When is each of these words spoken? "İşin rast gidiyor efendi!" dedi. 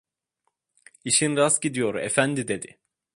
"İşin 1.05 1.35
rast 1.37 1.61
gidiyor 1.61 1.95
efendi!" 1.95 2.47
dedi. 2.47 2.79